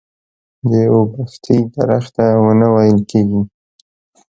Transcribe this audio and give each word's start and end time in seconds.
د 0.69 0.71
اوبښتې 0.95 1.57
درخته 1.75 2.25
ونه 2.43 2.67
ويل 2.75 2.99
کيږي. 3.11 3.41